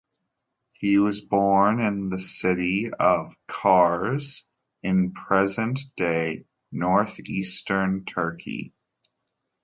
He 0.73 0.97
was 0.97 1.21
born 1.21 1.79
in 1.79 2.09
the 2.09 2.19
city 2.19 2.89
of 2.91 3.35
Kars 3.45 4.47
in 4.81 5.11
present-day 5.13 6.45
north-eastern 6.71 8.05
Turkey. 8.05 8.73